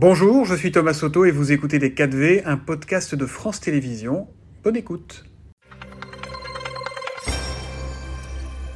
Bonjour, 0.00 0.44
je 0.44 0.54
suis 0.54 0.70
Thomas 0.70 0.94
Soto 0.94 1.24
et 1.24 1.32
vous 1.32 1.50
écoutez 1.50 1.80
Les 1.80 1.90
4V, 1.90 2.42
un 2.44 2.56
podcast 2.56 3.16
de 3.16 3.26
France 3.26 3.58
Télévisions. 3.58 4.28
Bonne 4.62 4.76
écoute. 4.76 5.24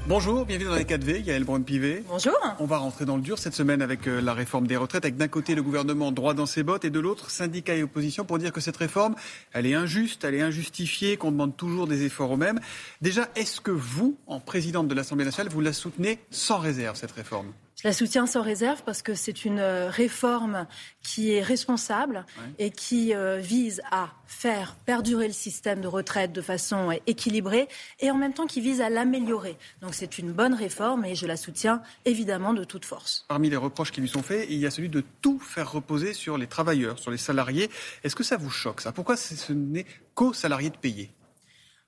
Bonjour, 0.08 0.44
bienvenue 0.44 0.68
dans 0.68 0.74
les 0.74 0.82
4V, 0.82 1.22
Yael 1.22 1.44
Braun-Pivet. 1.44 2.02
Bonjour. 2.08 2.34
On 2.58 2.66
va 2.66 2.78
rentrer 2.78 3.04
dans 3.04 3.14
le 3.14 3.22
dur 3.22 3.38
cette 3.38 3.54
semaine 3.54 3.82
avec 3.82 4.08
euh, 4.08 4.20
la 4.20 4.34
réforme 4.34 4.66
des 4.66 4.76
retraites, 4.76 5.04
avec 5.04 5.16
d'un 5.16 5.28
côté 5.28 5.54
le 5.54 5.62
gouvernement 5.62 6.10
droit 6.10 6.34
dans 6.34 6.44
ses 6.44 6.64
bottes 6.64 6.84
et 6.84 6.90
de 6.90 6.98
l'autre 6.98 7.30
syndicats 7.30 7.76
et 7.76 7.84
opposition 7.84 8.24
pour 8.24 8.38
dire 8.38 8.50
que 8.52 8.60
cette 8.60 8.76
réforme, 8.76 9.14
elle 9.52 9.66
est 9.66 9.74
injuste, 9.74 10.24
elle 10.24 10.34
est 10.34 10.42
injustifiée, 10.42 11.16
qu'on 11.16 11.30
demande 11.30 11.56
toujours 11.56 11.86
des 11.86 12.02
efforts 12.02 12.32
aux 12.32 12.36
mêmes. 12.36 12.58
Déjà, 13.00 13.28
est-ce 13.36 13.60
que 13.60 13.70
vous, 13.70 14.18
en 14.26 14.40
présidente 14.40 14.88
de 14.88 14.94
l'Assemblée 14.96 15.24
nationale, 15.24 15.52
vous 15.52 15.60
la 15.60 15.72
soutenez 15.72 16.18
sans 16.32 16.58
réserve, 16.58 16.96
cette 16.96 17.12
réforme? 17.12 17.52
Je 17.82 17.88
la 17.88 17.92
soutiens 17.92 18.26
sans 18.26 18.42
réserve 18.42 18.84
parce 18.84 19.02
que 19.02 19.14
c'est 19.14 19.44
une 19.44 19.58
euh, 19.58 19.90
réforme 19.90 20.68
qui 21.02 21.32
est 21.32 21.42
responsable 21.42 22.24
et 22.60 22.70
qui 22.70 23.12
euh, 23.12 23.38
vise 23.38 23.82
à 23.90 24.10
faire 24.24 24.76
perdurer 24.86 25.26
le 25.26 25.32
système 25.32 25.80
de 25.80 25.88
retraite 25.88 26.32
de 26.32 26.40
façon 26.40 26.96
équilibrée 27.08 27.66
et 27.98 28.12
en 28.12 28.14
même 28.14 28.34
temps 28.34 28.46
qui 28.46 28.60
vise 28.60 28.80
à 28.80 28.88
l'améliorer. 28.88 29.56
Donc 29.80 29.94
c'est 29.94 30.18
une 30.18 30.30
bonne 30.30 30.54
réforme 30.54 31.04
et 31.04 31.16
je 31.16 31.26
la 31.26 31.36
soutiens 31.36 31.82
évidemment 32.04 32.54
de 32.54 32.62
toute 32.62 32.84
force. 32.84 33.24
Parmi 33.26 33.50
les 33.50 33.56
reproches 33.56 33.90
qui 33.90 34.00
lui 34.00 34.08
sont 34.08 34.22
faits, 34.22 34.46
il 34.48 34.58
y 34.58 34.66
a 34.66 34.70
celui 34.70 34.88
de 34.88 35.02
tout 35.20 35.40
faire 35.40 35.72
reposer 35.72 36.12
sur 36.12 36.38
les 36.38 36.46
travailleurs, 36.46 37.00
sur 37.00 37.10
les 37.10 37.16
salariés. 37.18 37.68
Est-ce 38.04 38.14
que 38.14 38.22
ça 38.22 38.36
vous 38.36 38.50
choque 38.50 38.80
ça? 38.80 38.92
Pourquoi 38.92 39.16
ce 39.16 39.52
n'est 39.52 39.86
qu'aux 40.14 40.32
salariés 40.32 40.70
de 40.70 40.76
payer? 40.76 41.10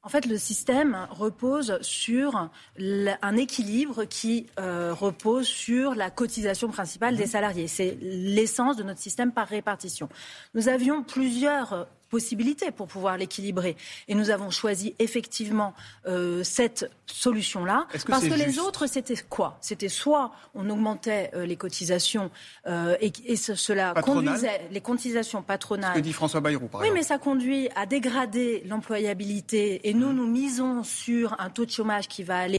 En 0.04 0.08
fait, 0.10 0.26
le 0.26 0.36
système 0.36 1.08
repose 1.10 1.78
sur 1.80 2.50
un 2.78 3.36
équilibre 3.36 4.04
qui 4.04 4.46
euh, 4.60 4.92
repose 4.92 5.46
sur 5.46 5.94
la 5.94 6.10
cotisation 6.10 6.68
principale 6.68 7.16
des 7.16 7.24
mhm. 7.24 7.30
salariés. 7.30 7.68
C'est 7.68 7.96
l'essence 8.02 8.76
de 8.76 8.82
notre 8.82 9.00
système 9.00 9.32
par 9.32 9.48
répartition. 9.48 10.10
Nous 10.54 10.68
avions 10.68 11.02
plusieurs 11.02 11.88
possibilités 12.14 12.70
pour 12.70 12.86
pouvoir 12.86 13.16
l'équilibrer. 13.16 13.76
Et 14.06 14.14
nous 14.14 14.30
avons 14.30 14.50
choisi 14.50 14.94
effectivement 15.00 15.74
euh, 16.06 16.44
cette 16.44 16.88
solution-là. 17.06 17.88
parce 18.06 18.28
que 18.28 18.34
les 18.34 18.60
autres, 18.60 18.86
c'était 18.86 19.16
quoi? 19.28 19.58
C'était 19.60 19.88
soit 19.88 20.30
on 20.54 20.70
augmentait 20.70 21.32
euh, 21.34 21.44
les 21.44 21.56
cotisations 21.56 22.30
euh, 22.68 22.96
et, 23.00 23.12
et, 23.26 23.34
cela 23.34 23.94
conduisait 23.94 24.68
les 24.70 24.80
cotisations 24.80 25.42
patronales. 25.42 25.94
Ce 25.94 25.98
que 25.98 26.04
dit 26.04 26.12
François 26.12 26.40
Bayrou, 26.40 26.68
par 26.68 26.82
oui, 26.82 26.90
mais 26.94 27.02
ça 27.02 27.18
conduit 27.18 27.68
à 27.74 27.84
dégrader 27.84 28.62
l'employabilité. 28.66 29.88
Et 29.88 29.92
nous, 29.92 30.12
mmh. 30.12 30.16
nous 30.16 30.28
misons 30.28 30.84
sur 30.84 31.34
un 31.40 31.50
taux 31.50 31.66
de 31.66 31.72
chômage 31.72 32.06
qui 32.06 32.22
va 32.22 32.38
aller 32.38 32.58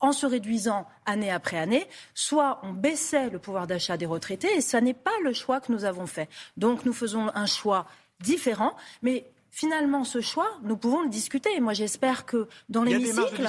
en 0.00 0.12
se 0.12 0.26
réduisant 0.26 0.86
année 1.06 1.30
après 1.30 1.58
année, 1.58 1.86
soit 2.14 2.60
on 2.64 2.72
baissait 2.72 3.30
le 3.30 3.38
pouvoir 3.38 3.66
d'achat 3.66 3.96
des 3.96 4.06
retraités, 4.06 4.52
et 4.56 4.60
ce 4.60 4.76
n'est 4.76 4.94
pas 4.94 5.18
le 5.22 5.32
choix 5.32 5.60
que 5.60 5.72
nous 5.72 5.84
avons 5.84 6.06
fait. 6.06 6.28
Donc 6.56 6.84
nous 6.84 6.92
faisons 6.92 7.30
un 7.34 7.46
choix 7.46 7.86
différents, 8.20 8.74
mais 9.02 9.26
finalement, 9.56 10.04
ce 10.04 10.20
choix, 10.20 10.48
nous 10.64 10.76
pouvons 10.76 11.00
le 11.02 11.08
discuter. 11.08 11.58
Moi, 11.60 11.72
j'espère 11.72 12.26
que 12.26 12.46
dans 12.68 12.84
l'hémicycle. 12.84 13.42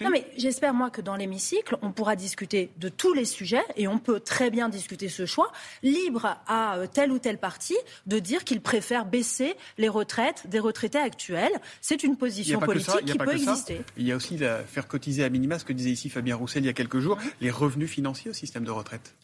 Non, 0.00 0.08
mais 0.10 0.26
j'espère 0.38 0.72
moi 0.72 0.88
que 0.88 1.02
dans 1.02 1.16
l'hémicycle, 1.16 1.76
on 1.82 1.92
pourra 1.92 2.16
discuter 2.16 2.70
de 2.78 2.88
tous 2.88 3.12
les 3.12 3.26
sujets 3.26 3.64
et 3.76 3.86
on 3.86 3.98
peut 3.98 4.20
très 4.20 4.48
bien 4.48 4.70
discuter 4.70 5.10
ce 5.10 5.26
choix, 5.26 5.52
libre 5.82 6.38
à 6.46 6.78
euh, 6.78 6.86
tel 6.90 7.12
ou 7.12 7.18
tel 7.18 7.36
parti 7.36 7.76
de 8.06 8.18
dire 8.18 8.44
qu'il 8.44 8.62
préfère 8.62 9.04
baisser 9.04 9.54
les 9.76 9.90
retraites 9.90 10.48
des 10.48 10.60
retraités 10.60 10.98
actuels. 10.98 11.52
C'est 11.82 12.04
une 12.04 12.16
position 12.16 12.58
politique 12.58 13.04
qui 13.04 13.18
peut 13.18 13.32
exister. 13.32 13.82
Il 13.98 14.06
y 14.06 14.12
a 14.12 14.16
aussi 14.16 14.38
la, 14.38 14.64
faire 14.64 14.88
cotiser 14.88 15.24
à 15.24 15.28
minima, 15.28 15.58
ce 15.58 15.66
que 15.66 15.74
disait 15.74 15.90
ici 15.90 16.08
Fabien 16.08 16.36
Roussel 16.36 16.62
il 16.62 16.66
y 16.66 16.70
a 16.70 16.72
quelques 16.72 17.00
jours, 17.00 17.18
les 17.42 17.50
revenus 17.50 17.90
financiers 17.90 18.30
au 18.30 18.34
système 18.34 18.64
de 18.64 18.70
retraite 18.70 19.14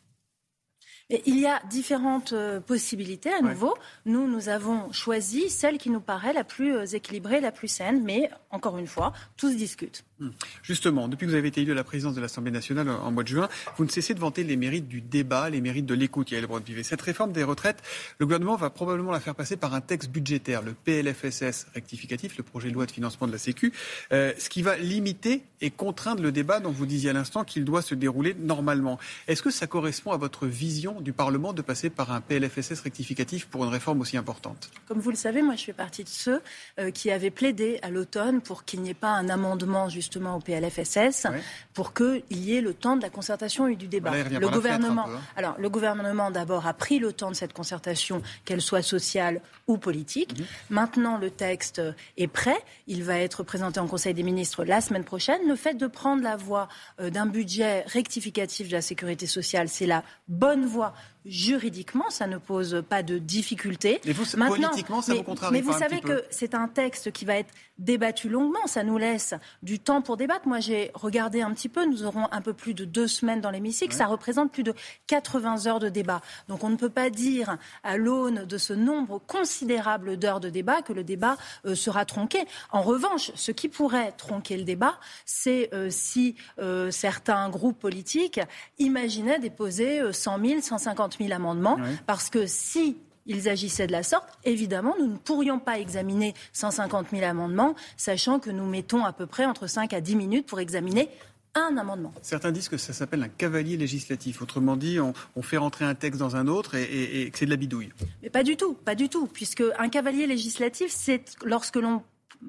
il 1.11 1.39
y 1.39 1.47
a 1.47 1.61
différentes 1.71 2.33
euh, 2.33 2.61
possibilités 2.61 3.33
à 3.33 3.41
nouveau. 3.41 3.75
Nous, 4.07 4.27
nous 4.27 4.49
avons 4.49 4.91
choisi 4.93 5.51
celle 5.51 5.79
qui 5.79 5.91
nous 5.91 6.01
paraît 6.01 6.33
la 6.33 6.45
plus 6.45 6.75
euh, 6.75 6.85
équilibrée, 6.85 7.41
la 7.41 7.53
plus 7.53 7.69
saine, 7.69 8.03
mais 8.03 8.31
encore 8.51 8.79
une 8.79 8.89
fois, 8.89 9.13
tous 9.37 9.55
discutent. 9.55 10.05
Hmm. 10.19 10.31
Justement, 10.63 11.09
depuis 11.09 11.27
que 11.27 11.31
vous 11.31 11.37
avez 11.37 11.49
été 11.49 11.61
élu 11.61 11.73
à 11.73 11.75
la 11.75 11.85
présidence 11.85 12.15
de 12.15 12.23
l'Assemblée 12.23 12.51
nationale 12.51 12.89
en 12.89 13.13
mois 13.13 13.23
de 13.23 13.29
juin, 13.29 13.51
vous 13.77 13.85
ne 13.85 13.91
cessez 13.91 14.15
de 14.15 14.19
vanter 14.19 14.45
les 14.45 14.57
mérites 14.57 14.89
du 14.89 15.03
débat, 15.03 15.51
les 15.51 15.61
mérites 15.61 15.85
de 15.85 15.95
l'écoute, 15.95 16.31
Yael 16.31 16.47
Brown-Pivet. 16.47 16.85
Cette 16.85 17.03
réforme 17.03 17.33
des 17.33 17.45
retraites, 17.45 17.83
le 18.19 18.25
gouvernement 18.25 18.57
va 18.57 18.71
probablement 18.71 19.13
la 19.13 19.21
faire 19.21 19.35
passer 19.35 19.59
par 19.59 19.75
un 19.75 19.83
texte 19.83 20.11
budgétaire, 20.11 20.63
le 20.63 20.73
PLFSS 20.73 21.67
rectificatif, 21.75 22.39
le 22.39 22.45
projet 22.45 22.71
de 22.71 22.75
loi 22.75 22.87
de 22.87 22.93
financement 22.93 23.27
de 23.27 23.33
la 23.33 23.39
Sécu, 23.39 23.75
euh, 24.13 24.33
ce 24.39 24.49
qui 24.49 24.63
va 24.63 24.79
limiter 24.79 25.43
et 25.61 25.71
contraindre 25.71 26.23
le 26.23 26.33
débat 26.33 26.61
dont 26.61 26.71
vous 26.71 26.87
disiez 26.87 27.11
à 27.11 27.13
l'instant 27.13 27.45
qu'il 27.45 27.67
doit 27.67 27.83
se 27.83 27.95
dérouler 27.95 28.35
normalement. 28.39 28.99
Est-ce 29.29 29.43
que 29.43 29.51
ça 29.51 29.67
correspond 29.67 30.13
à 30.13 30.17
votre 30.17 30.47
vision 30.47 31.03
du 31.03 31.13
Parlement 31.13 31.53
de 31.53 31.61
passer 31.61 31.91
par 31.91 32.13
un 32.13 32.23
PLFSS 32.23 32.81
rectificatif 32.81 33.47
pour 33.47 33.65
une 33.65 33.71
réforme 33.71 34.01
aussi 34.01 34.17
importante? 34.17 34.71
Comme 34.89 35.01
vous 35.01 35.11
le 35.11 35.17
savez, 35.17 35.43
moi 35.43 35.57
je 35.57 35.65
fais 35.65 35.73
partie 35.75 36.05
de 36.05 36.09
ceux 36.09 36.41
euh, 36.79 36.91
qui 36.91 37.11
avaient 37.11 37.31
plaidé 37.31 37.79
à 37.83 37.91
l'automne 37.91 38.41
pour 38.41 38.65
qu'il 38.65 38.81
n'y 38.81 38.91
ait 38.91 38.95
pas 38.95 39.11
un 39.11 39.29
amendement 39.29 39.91
au 40.15 40.41
PLFSS 40.41 41.27
pour 41.75 41.93
qu'il 41.93 42.23
y 42.31 42.57
ait 42.57 42.61
le 42.61 42.75
temps 42.75 42.97
de 42.97 43.03
la 43.03 43.11
concertation 43.11 43.69
et 43.69 43.77
du 43.77 43.89
débat. 43.89 44.13
le 44.13 44.49
gouvernement, 44.49 45.07
hein. 45.07 45.21
alors 45.37 45.57
le 45.59 45.69
gouvernement 45.69 46.31
d'abord 46.31 46.67
a 46.67 46.75
pris 46.75 46.99
le 46.99 47.13
temps 47.13 47.31
de 47.31 47.37
cette 47.37 47.53
concertation, 47.53 48.23
qu'elle 48.45 48.61
soit 48.61 48.83
sociale 48.83 49.41
ou 49.67 49.79
politique. 49.79 50.39
Mhm. 50.39 50.47
Maintenant, 50.71 51.19
le 51.19 51.31
texte 51.31 51.83
est 52.17 52.27
prêt. 52.27 52.59
Il 52.87 53.03
va 53.03 53.19
être 53.19 53.43
présenté 53.43 53.81
en 53.81 53.87
Conseil 53.87 54.15
des 54.15 54.23
ministres 54.23 54.65
la 54.65 54.81
semaine 54.81 55.05
prochaine. 55.05 55.41
Le 55.47 55.57
fait 55.57 55.75
de 55.75 55.87
prendre 55.87 56.23
la 56.23 56.37
voie 56.37 56.69
euh, 57.01 57.11
d'un 57.11 57.27
budget 57.27 57.83
rectificatif 57.87 58.69
de 58.69 58.73
la 58.73 58.83
sécurité 58.83 59.27
sociale, 59.27 59.69
c'est 59.69 59.87
la 59.87 60.03
bonne 60.29 60.67
voie 60.67 60.95
juridiquement, 61.27 62.09
ça 62.11 62.27
ne 62.27 62.39
pose 62.39 62.83
pas 62.89 63.03
de 63.03 63.19
difficulté. 63.19 64.01
Mais 64.05 64.13
vous, 64.13 64.25
politiquement, 64.25 65.03
ça 65.03 65.13
mais, 65.13 65.19
vous 65.19 65.25
contrarie 65.25 65.53
Mais 65.53 65.61
vous 65.61 65.73
savez 65.73 66.01
que 66.01 66.25
c'est 66.31 66.55
un 66.55 66.69
texte 66.69 67.13
qui 67.13 67.25
va 67.25 67.37
être 67.37 67.53
débattu 67.79 68.29
longuement. 68.29 68.67
Ça 68.67 68.85
nous 68.85 68.97
laisse 68.97 69.35
du 69.63 69.79
temps 69.79 70.03
pour 70.03 70.17
débattre. 70.17 70.47
Moi, 70.47 70.61
j'ai 70.61 70.91
regardé 70.95 71.43
un 71.43 71.53
petit 71.53 71.69
peu. 71.69 71.85
Nous 71.85 72.05
aurons 72.05 72.29
un 72.31 72.41
peu 72.41 72.53
plus 72.53 72.75
de 72.75 72.85
deux 72.85 73.09
semaines 73.09 73.41
dans 73.41 73.51
l'hémicycle. 73.51 73.95
Ça 73.95 74.07
représente 74.07 74.53
plus 74.53 74.63
de 74.63 74.75
80 75.09 75.67
heures 75.67 75.81
de 75.81 75.89
débat. 75.89 76.23
Donc, 76.49 76.65
on 76.65 76.71
ne 76.71 76.77
peut 76.77 76.89
pas 76.91 77.11
dire, 77.11 77.59
à 77.83 77.97
l'aune 77.97 78.45
de 78.45 78.59
ce 78.59 78.73
nombre 78.73 79.19
considérable 79.19 80.17
d'heures 80.17 80.41
de 80.41 80.49
débat, 80.49 80.83
que 80.83 80.93
le 80.93 81.05
débat 81.05 81.37
euh, 81.67 81.75
sera 81.75 82.05
tronqué. 82.05 82.45
En 82.71 82.83
revanche, 82.83 83.33
ce 83.35 83.53
qui 83.53 83.69
pourrait 83.69 84.13
tronquer 84.13 84.57
le 84.57 84.65
débat, 84.65 84.99
c'est 85.25 85.71
euh, 85.75 85.89
si 85.91 86.37
euh, 86.59 86.91
certains 86.91 87.49
groupes 87.51 87.79
politiques 87.79 88.41
imaginaient 88.79 89.39
déposer 89.39 90.13
100 90.13 90.41
000, 90.45 90.61
150 90.61 91.16
000 91.16 91.16
amendements, 91.33 91.79
parce 92.07 92.31
que 92.31 92.47
si 92.47 92.97
ils 93.27 93.49
agissaient 93.49 93.87
de 93.87 93.93
la 93.93 94.03
sorte, 94.03 94.29
évidemment, 94.45 94.95
nous 94.99 95.07
ne 95.07 95.17
pourrions 95.17 95.59
pas 95.59 95.79
examiner 95.79 96.35
150 96.53 97.09
000 97.11 97.25
amendements, 97.25 97.75
sachant 97.97 98.39
que 98.39 98.51
nous 98.51 98.67
mettons 98.67 99.05
à 99.05 99.13
peu 99.13 99.27
près 99.27 99.45
entre 99.45 99.67
5 99.67 99.93
à 99.93 100.01
10 100.01 100.17
minutes 100.17 100.47
pour 100.47 100.61
examiner 100.61 101.09
un 101.57 101.77
amendement. 101.79 102.13
Certains 102.23 102.53
disent 102.53 102.69
que 102.69 102.77
ça 102.77 102.93
s'appelle 102.93 103.23
un 103.23 103.29
cavalier 103.29 103.77
législatif. 103.77 104.43
Autrement 104.43 104.77
dit, 104.77 104.99
on, 105.01 105.43
fait 105.43 105.57
rentrer 105.57 105.85
un 105.85 105.95
texte 105.95 106.21
dans 106.21 106.37
un 106.37 106.49
autre 106.49 106.75
et, 106.75 107.31
que 107.31 107.39
c'est 107.39 107.47
de 107.47 107.51
la 107.51 107.57
bidouille. 107.57 107.93
Mais 108.23 108.31
pas 108.31 108.43
du 108.43 108.57
tout, 108.57 108.75
pas 108.75 108.95
du 108.95 109.09
tout, 109.09 109.27
puisque 109.27 109.65
un 109.79 109.89
cavalier 109.89 110.27
législatif, 110.27 110.93
c'est 110.95 111.23
lorsque 111.45 111.77
l'on 111.77 112.03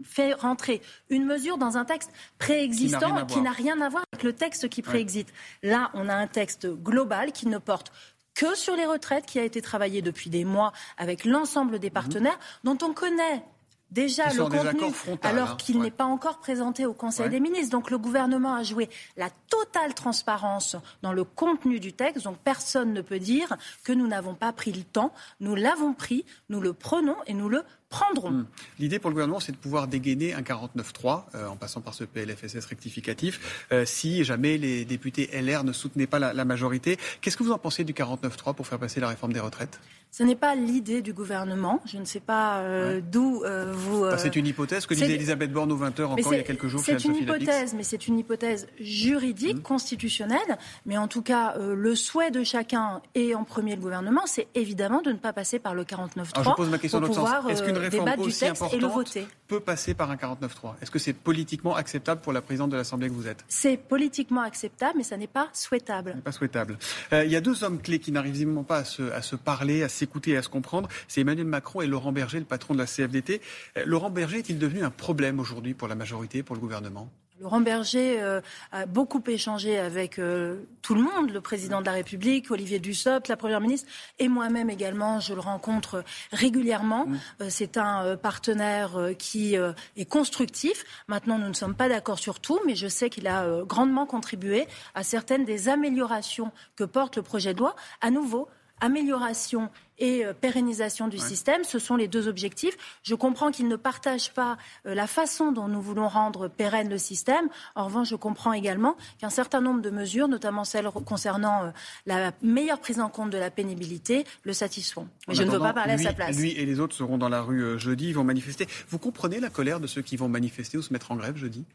fait 0.03 0.33
rentrer 0.33 0.81
une 1.09 1.25
mesure 1.25 1.57
dans 1.57 1.77
un 1.77 1.85
texte 1.85 2.11
préexistant 2.37 3.25
qui 3.25 3.39
n'a 3.39 3.51
rien, 3.51 3.79
à 3.79 3.87
voir 3.87 4.03
avec 4.11 4.23
le 4.23 4.33
texte 4.33 4.67
qui 4.67 4.81
préexiste. 4.81 5.33
Là, 5.63 5.89
on 5.93 6.09
a 6.09 6.13
un 6.13 6.27
texte 6.27 6.67
global 6.67 7.31
qui 7.31 7.47
ne 7.47 7.57
porte 7.57 7.93
que 8.37 8.55
sur 8.55 8.75
les 8.75 8.85
retraites, 8.85 9.25
qui 9.25 9.39
a 9.39 9.43
été 9.43 9.63
travaillé 9.63 10.03
depuis 10.03 10.29
des 10.29 10.45
mois 10.45 10.71
avec 10.97 11.25
l'ensemble 11.25 11.79
des 11.79 11.89
partenaires, 11.89 12.37
dont 12.63 12.77
on 12.83 12.93
connaît 12.93 13.43
déjà 13.91 14.31
le 14.33 14.43
contenu, 14.43 15.17
alors 15.21 15.51
hein. 15.51 15.57
qu'il 15.57 15.79
n'est 15.79 15.91
pas 15.91 16.05
encore 16.05 16.39
présenté 16.39 16.85
au 16.85 16.93
Conseil 16.93 17.29
des 17.29 17.39
ministres. 17.39 17.71
Donc 17.71 17.91
le 17.91 17.97
gouvernement 17.97 18.55
a 18.55 18.63
joué 18.63 18.89
la 19.15 19.29
totale 19.49 19.93
transparence 19.93 20.75
dans 21.01 21.13
le 21.13 21.23
contenu 21.23 21.79
du 21.79 21.93
texte. 21.93 22.23
Donc 22.23 22.37
personne 22.43 22.93
ne 22.93 23.01
peut 23.01 23.19
dire 23.19 23.55
que 23.83 23.93
nous 23.93 24.07
n'avons 24.07 24.35
pas 24.35 24.51
pris 24.53 24.71
le 24.71 24.83
temps. 24.83 25.13
Nous 25.39 25.55
l'avons 25.55 25.93
pris, 25.93 26.25
nous 26.49 26.61
le 26.61 26.73
prenons 26.73 27.15
et 27.27 27.33
nous 27.33 27.49
le 27.49 27.63
prendront. 27.89 28.31
Hmm. 28.31 28.45
L'idée 28.79 28.99
pour 28.99 29.09
le 29.09 29.13
gouvernement, 29.13 29.39
c'est 29.39 29.53
de 29.53 29.57
pouvoir 29.57 29.87
dégainer 29.87 30.33
un 30.33 30.41
49-3 30.41 31.23
euh, 31.35 31.47
en 31.47 31.55
passant 31.55 31.81
par 31.81 31.93
ce 31.93 32.03
PLFSS 32.03 32.65
rectificatif 32.65 33.65
euh, 33.71 33.85
si 33.85 34.23
jamais 34.23 34.57
les 34.57 34.85
députés 34.85 35.29
LR 35.33 35.63
ne 35.63 35.71
soutenaient 35.71 36.07
pas 36.07 36.19
la, 36.19 36.45
majorité. 36.45 36.97
Qu'est-ce 37.21 37.37
que 37.37 37.43
vous 37.43 37.51
en 37.51 37.57
pensez 37.57 37.83
du 37.83 37.93
49-3 37.93 38.53
pour 38.55 38.67
faire 38.67 38.79
passer 38.79 38.99
la 38.99 39.09
réforme 39.09 39.33
des 39.33 39.39
retraites? 39.39 39.79
Ce 40.11 40.23
n'est 40.23 40.35
pas 40.35 40.55
l'idée 40.55 41.01
du 41.01 41.13
gouvernement. 41.13 41.81
Je 41.85 41.97
ne 41.97 42.05
sais 42.05 42.19
pas 42.19 42.59
euh, 42.59 43.01
d'où 43.01 43.43
vous. 43.73 44.05
c'est 44.17 44.35
une 44.35 44.47
hypothèse 44.47 44.85
que 44.85 44.93
disait 44.93 45.15
Elisabeth 45.15 45.51
Borne 45.51 45.71
aux 45.71 45.77
20h 45.77 46.03
encore 46.05 46.33
il 46.33 46.37
y 46.37 46.39
a 46.39 46.43
quelques 46.43 46.67
jours. 46.67 46.81
C'est 46.83 47.03
une 47.03 47.15
hypothèse, 47.15 47.73
mais 47.73 47.83
c'est 47.83 48.07
une 48.07 48.19
hypothèse 48.19 48.67
juridique, 48.79 49.57
hmm. 49.57 49.61
constitutionnelle. 49.61 50.57
Mais 50.85 50.97
en 50.97 51.07
tout 51.07 51.21
cas, 51.21 51.55
le 51.57 51.95
souhait 51.95 52.31
de 52.31 52.43
chacun 52.43 53.01
et 53.15 53.35
en 53.35 53.43
premier 53.43 53.75
le 53.75 53.81
gouvernement, 53.81 54.21
c'est 54.25 54.47
évidemment 54.55 55.01
de 55.01 55.11
ne 55.11 55.17
pas 55.17 55.33
passer 55.33 55.59
par 55.59 55.73
le 55.73 55.83
49-3. 55.83 56.43
je 56.43 56.49
pose 56.55 56.69
ma 56.69 56.77
question 56.77 56.99
dans 56.99 57.07
le 57.07 57.13
sens. 57.13 57.29
Est-ce 57.49 57.63
qu'une 57.63 57.77
débattre 57.89 58.23
du 58.23 58.33
texte 58.33 58.63
et 58.73 58.79
le 58.79 58.87
voter. 58.87 59.27
Peut 59.47 59.59
passer 59.59 59.93
par 59.93 60.11
un 60.11 60.15
49-3. 60.15 60.75
Est-ce 60.81 60.91
que 60.91 60.99
c'est 60.99 61.13
politiquement 61.13 61.75
acceptable 61.75 62.21
pour 62.21 62.33
la 62.33 62.41
présidente 62.41 62.69
de 62.69 62.75
l'Assemblée 62.75 63.07
que 63.07 63.13
vous 63.13 63.27
êtes? 63.27 63.45
C'est 63.47 63.77
politiquement 63.77 64.41
acceptable, 64.41 64.95
mais 64.97 65.03
ça 65.03 65.17
n'est 65.17 65.27
pas 65.27 65.49
souhaitable. 65.53 66.17
Pas 66.23 66.31
souhaitable. 66.31 66.77
Euh, 67.13 67.23
il 67.23 67.31
y 67.31 67.35
a 67.35 67.41
deux 67.41 67.63
hommes 67.63 67.81
clés 67.81 67.99
qui 67.99 68.11
n'arrivent 68.11 68.37
pas 68.67 68.77
à 68.77 68.83
se, 68.83 69.11
à 69.11 69.21
se 69.21 69.35
parler, 69.35 69.83
à 69.83 69.89
s'écouter 69.97 70.31
et 70.31 70.37
à 70.37 70.41
se 70.41 70.49
comprendre. 70.49 70.89
C'est 71.07 71.21
Emmanuel 71.21 71.47
Macron 71.47 71.81
et 71.81 71.87
Laurent 71.87 72.11
Berger, 72.11 72.39
le 72.39 72.45
patron 72.45 72.73
de 72.73 72.79
la 72.79 72.85
CFDT. 72.85 73.41
Euh, 73.77 73.83
Laurent 73.85 74.09
Berger 74.09 74.39
est-il 74.39 74.59
devenu 74.59 74.83
un 74.83 74.89
problème 74.89 75.39
aujourd'hui 75.39 75.73
pour 75.73 75.87
la 75.87 75.95
majorité, 75.95 76.43
pour 76.43 76.55
le 76.55 76.61
gouvernement? 76.61 77.09
Laurent 77.39 77.61
Berger 77.61 78.19
euh, 78.19 78.41
a 78.71 78.87
beaucoup 78.87 79.21
échangé 79.27 79.77
avec 79.77 80.17
euh, 80.17 80.63
tout 80.81 80.95
le 80.95 81.01
monde, 81.01 81.29
le 81.29 81.39
président 81.39 81.81
de 81.81 81.85
la 81.85 81.91
République, 81.91 82.49
Olivier 82.49 82.79
Dussopt, 82.79 83.27
la 83.27 83.37
première 83.37 83.61
ministre, 83.61 83.87
et 84.17 84.27
moi-même 84.27 84.71
également. 84.71 85.19
Je 85.19 85.35
le 85.35 85.39
rencontre 85.39 86.03
régulièrement. 86.31 87.05
Mmh. 87.05 87.19
Euh, 87.41 87.47
c'est 87.49 87.77
un 87.77 88.17
partenaire 88.17 88.97
qui 89.19 89.55
est 89.55 90.05
constructif. 90.05 90.83
Maintenant, 91.07 91.37
nous 91.37 91.47
ne 91.47 91.53
sommes 91.53 91.75
pas 91.75 91.89
d'accord 91.89 92.17
sur 92.17 92.39
tout, 92.39 92.59
mais 92.65 92.75
je 92.75 92.87
sais 92.87 93.09
qu'il 93.09 93.27
a 93.27 93.61
grandement 93.63 94.05
contribué 94.05 94.67
à 94.95 95.03
certaines 95.03 95.45
des 95.45 95.69
améliorations 95.69 96.51
que 96.75 96.83
porte 96.83 97.17
le 97.17 97.21
projet 97.21 97.53
de 97.53 97.59
loi. 97.59 97.75
À 98.01 98.09
nouveau, 98.09 98.47
amélioration 98.81 99.69
et 99.99 100.25
euh, 100.25 100.33
pérennisation 100.33 101.07
du 101.07 101.17
système. 101.17 101.63
Ce 101.63 101.79
sont 101.79 101.95
les 101.95 102.07
deux 102.07 102.27
objectifs. 102.27 102.77
Je 103.03 103.15
comprends 103.15 103.51
qu'ils 103.51 103.67
ne 103.67 103.75
partagent 103.75 104.33
pas 104.33 104.57
euh, 104.85 104.93
la 104.93 105.07
façon 105.07 105.51
dont 105.51 105.67
nous 105.67 105.81
voulons 105.81 106.07
rendre 106.07 106.47
pérenne 106.47 106.89
le 106.89 106.97
système. 106.97 107.49
En 107.75 107.85
revanche, 107.85 108.09
je 108.09 108.15
comprends 108.15 108.53
également 108.53 108.95
qu'un 109.19 109.29
certain 109.29 109.61
nombre 109.61 109.81
de 109.81 109.89
mesures, 109.89 110.27
notamment 110.27 110.63
celles 110.63 110.89
concernant 111.05 111.65
euh, 111.65 111.69
la 112.05 112.31
meilleure 112.41 112.79
prise 112.79 112.99
en 112.99 113.09
compte 113.09 113.29
de 113.29 113.37
la 113.37 113.49
pénibilité, 113.49 114.25
le 114.43 114.53
satisfont. 114.53 115.07
Mais 115.27 115.35
je 115.35 115.43
ne 115.43 115.51
veux 115.51 115.59
pas 115.59 115.73
parler 115.73 115.93
à 115.93 115.97
sa 115.97 116.13
place. 116.13 116.37
Lui 116.37 116.51
et 116.51 116.65
les 116.65 116.79
autres 116.79 116.95
seront 116.95 117.17
dans 117.17 117.29
la 117.29 117.41
rue 117.41 117.79
jeudi, 117.79 118.09
ils 118.09 118.15
vont 118.15 118.23
manifester. 118.23 118.67
Vous 118.89 118.99
comprenez 118.99 119.39
la 119.39 119.49
colère 119.49 119.79
de 119.79 119.87
ceux 119.87 120.01
qui 120.01 120.17
vont 120.17 120.29
manifester 120.29 120.77
ou 120.77 120.81
se 120.81 120.93
mettre 120.93 121.11
en 121.11 121.15
grève 121.15 121.37
jeudi? 121.37 121.65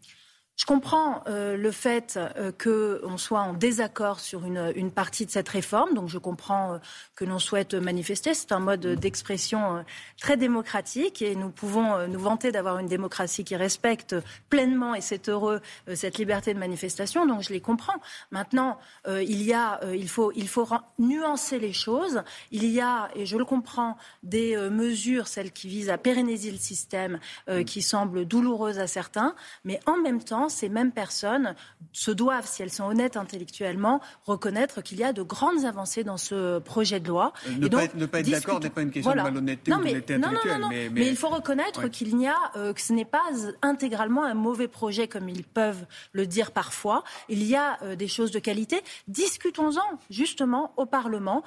Je 0.62 0.66
comprends 0.66 1.24
euh, 1.26 1.56
le 1.56 1.72
fait 1.72 2.20
euh, 2.36 2.52
qu'on 2.52 3.18
soit 3.18 3.40
en 3.40 3.52
désaccord 3.52 4.20
sur 4.20 4.44
une, 4.44 4.92
partie 4.92 5.26
de 5.26 5.30
cette 5.32 5.48
réforme, 5.48 5.92
donc 5.92 6.08
je 6.08 6.18
comprends 6.18 6.74
euh, 6.74 6.78
que 7.16 7.24
l'on 7.24 7.40
souhaite 7.40 7.74
manifester. 7.74 8.32
C'est 8.32 8.52
un 8.52 8.60
mode 8.60 8.86
d'expression 8.86 9.84
très 10.20 10.36
démocratique 10.36 11.20
et 11.20 11.34
nous 11.34 11.50
pouvons 11.50 12.06
nous 12.06 12.20
vanter 12.20 12.52
d'avoir 12.52 12.78
une 12.78 12.86
démocratie 12.86 13.42
qui 13.42 13.56
respecte 13.56 14.14
pleinement, 14.50 14.94
et 14.94 15.00
c'est 15.00 15.28
heureux, 15.28 15.60
cette 15.94 16.16
liberté 16.18 16.54
de 16.54 16.60
manifestation, 16.60 17.26
donc 17.26 17.42
je 17.42 17.52
les 17.52 17.60
comprends. 17.60 18.00
Maintenant, 18.30 18.78
il 19.08 19.42
y 19.42 19.52
a, 19.52 19.80
il 19.92 20.08
faut, 20.08 20.30
il 20.36 20.48
faut 20.48 20.68
nuancer 20.98 21.58
les 21.58 21.72
choses. 21.72 22.22
Il 22.50 22.66
y 22.66 22.80
a, 22.80 23.10
et 23.14 23.26
je 23.26 23.36
le 23.36 23.44
comprends, 23.44 23.96
des 24.22 24.56
mesures, 24.70 25.26
celles 25.26 25.52
qui 25.52 25.68
visent 25.68 25.90
à 25.90 25.98
pérenniser 25.98 26.50
le 26.50 26.58
système, 26.58 27.18
qui 27.66 27.82
semblent 27.82 28.24
douloureuses 28.24 28.78
à 28.78 28.86
certains, 28.86 29.34
mais 29.64 29.80
en 29.86 29.96
même 29.96 30.22
temps, 30.22 30.48
ces 30.52 30.68
mêmes 30.68 30.92
personnes 30.92 31.54
se 31.92 32.10
doivent, 32.10 32.46
si 32.46 32.62
elles 32.62 32.72
sont 32.72 32.84
honnêtes 32.84 33.16
intellectuellement, 33.16 34.00
reconnaître 34.24 34.82
qu'il 34.82 34.98
y 34.98 35.04
a 35.04 35.12
de 35.12 35.22
grandes 35.22 35.64
avancées 35.64 36.04
dans 36.04 36.16
ce 36.16 36.58
projet 36.60 37.00
de 37.00 37.08
loi. 37.08 37.32
Euh, 37.48 37.58
ne, 37.58 37.68
pas 37.68 37.84
être, 37.84 37.96
ne, 37.96 38.06
pas 38.06 38.20
être, 38.20 38.30
d'accord 38.30 38.60
n'est 38.60 38.70
pas 38.70 38.82
une 38.82 38.90
question 38.90 39.10
de 39.10 39.16
malhonnêteté 39.16 39.72
ou 39.72 39.76
d'honnêteté 39.76 40.14
intellectuelle. 40.14 40.60
Non, 40.60 40.68
mais, 40.68 40.88
mais, 40.90 41.08
il 41.08 41.16
faut 41.16 41.28
reconnaître 41.28 41.88
qu'il 41.88 42.16
n'y 42.16 42.28
a, 42.28 42.36
euh, 42.56 42.72
que 42.72 42.80
ce 42.80 42.92
n'est 42.92 43.04
pas 43.04 43.22
intégralement 43.62 44.24
un 44.24 44.34
mauvais 44.34 44.68
projet 44.68 45.08
comme 45.08 45.28
ils 45.28 45.44
peuvent 45.44 45.84
le 46.12 46.26
dire 46.26 46.52
parfois. 46.52 47.04
Il 47.28 47.42
y 47.44 47.56
a 47.56 47.78
euh, 47.82 47.96
des 47.96 48.08
choses 48.08 48.30
de 48.30 48.38
qualité. 48.38 48.80
Discutons-en 49.08 49.98
justement 50.10 50.72
au 50.76 50.86
Parlement. 50.86 51.42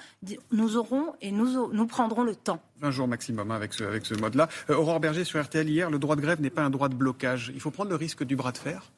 Nous 0.51 0.77
aurons 0.77 1.13
et 1.21 1.31
nous, 1.31 1.71
nous 1.71 1.87
prendrons 1.87 2.23
le 2.23 2.35
temps. 2.35 2.59
20 2.79 2.91
jours 2.91 3.07
maximum 3.07 3.51
hein, 3.51 3.55
avec 3.55 3.73
ce, 3.73 3.83
avec 3.83 4.05
ce 4.05 4.15
mode-là. 4.15 4.49
Aurore 4.69 4.99
Berger 4.99 5.23
sur 5.23 5.41
RTL 5.41 5.67
hier, 5.69 5.89
le 5.89 5.99
droit 5.99 6.15
de 6.15 6.21
grève 6.21 6.41
n'est 6.41 6.49
pas 6.49 6.63
un 6.63 6.69
droit 6.69 6.89
de 6.89 6.95
blocage. 6.95 7.51
Il 7.53 7.61
faut 7.61 7.71
prendre 7.71 7.89
le 7.89 7.95
risque 7.95 8.23
du 8.23 8.35
bras 8.35 8.51
de 8.51 8.57
fer? 8.57 8.91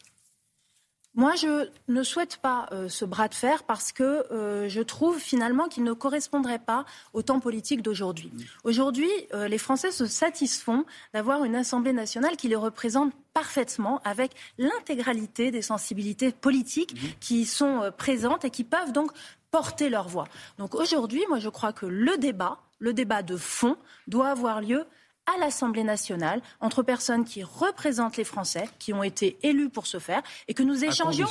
Moi, 1.17 1.33
je 1.33 1.67
ne 1.87 2.03
souhaite 2.03 2.37
pas 2.37 2.67
euh, 2.71 2.89
ce 2.89 3.03
bras 3.03 3.27
de 3.27 3.33
fer 3.33 3.63
parce 3.63 3.91
que 3.91 4.31
euh, 4.31 4.69
je 4.69 4.81
trouve 4.81 5.17
finalement 5.17 5.67
qu'il 5.67 5.83
ne 5.83 5.93
correspondrait 5.93 6.59
pas 6.59 6.85
au 7.11 7.23
temps 7.23 7.39
politique 7.39 7.81
d'aujourd'hui. 7.81 8.31
Aujourd'hui, 8.63 9.09
euh, 9.33 9.47
les 9.47 9.57
Français 9.57 9.89
se 9.89 10.05
satisfont 10.05 10.85
d'avoir 11.15 11.43
une 11.43 11.55
Assemblée 11.55 11.91
nationale 11.91 12.37
qui 12.37 12.49
les 12.49 12.55
représente 12.55 13.13
parfaitement 13.33 13.99
avec 14.03 14.33
l'intégralité 14.59 15.49
des 15.49 15.63
sensibilités 15.63 16.31
politiques 16.31 16.93
mmh. 16.93 17.07
qui 17.19 17.45
sont 17.45 17.91
présentes 17.97 18.45
et 18.45 18.51
qui 18.51 18.63
peuvent 18.63 18.91
donc 18.91 19.11
porter 19.49 19.89
leur 19.89 20.07
voix. 20.07 20.27
Donc 20.59 20.75
aujourd'hui, 20.75 21.23
moi, 21.29 21.39
je 21.39 21.49
crois 21.49 21.73
que 21.73 21.87
le 21.87 22.15
débat, 22.17 22.59
le 22.79 22.93
débat 22.93 23.23
de 23.23 23.37
fond, 23.37 23.77
doit 24.07 24.29
avoir 24.29 24.61
lieu 24.61 24.85
à 25.27 25.37
l'Assemblée 25.39 25.83
nationale 25.83 26.41
entre 26.61 26.83
personnes 26.83 27.25
qui 27.25 27.43
représentent 27.43 28.17
les 28.17 28.23
Français, 28.23 28.67
qui 28.79 28.93
ont 28.93 29.03
été 29.03 29.37
élus 29.43 29.69
pour 29.69 29.85
ce 29.85 29.99
faire, 29.99 30.21
et 30.47 30.53
que 30.53 30.63
nous 30.63 30.85
échangions 30.85 31.27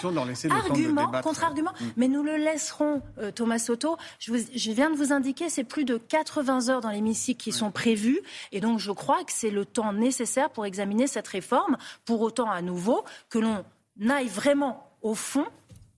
argument 0.50 1.10
contre 1.22 1.44
argument. 1.44 1.72
Mm. 1.80 1.84
Mais 1.96 2.08
nous 2.08 2.22
le 2.22 2.36
laisserons, 2.36 3.02
euh, 3.18 3.30
Thomas 3.30 3.58
Soto. 3.58 3.96
Je, 4.18 4.34
je, 4.54 4.70
viens 4.72 4.90
de 4.90 4.96
vous 4.96 5.12
indiquer, 5.12 5.48
c'est 5.48 5.64
plus 5.64 5.84
de 5.84 5.96
80 5.96 6.68
heures 6.68 6.80
dans 6.82 6.90
l'hémicycle 6.90 7.42
qui 7.42 7.52
sont 7.52 7.70
prévues, 7.70 8.20
et 8.52 8.60
donc 8.60 8.78
je 8.78 8.92
crois 8.92 9.24
que 9.24 9.32
c'est 9.32 9.50
le 9.50 9.64
temps 9.64 9.92
nécessaire 9.92 10.50
pour 10.50 10.66
examiner 10.66 11.06
cette 11.06 11.28
réforme. 11.28 11.78
Pour 12.04 12.20
autant, 12.20 12.50
à 12.50 12.60
nouveau, 12.60 13.04
que 13.30 13.38
l'on 13.38 13.64
aille 14.10 14.28
vraiment 14.28 14.90
au 15.00 15.14
fond, 15.14 15.46